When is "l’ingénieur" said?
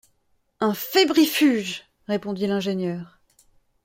2.47-3.19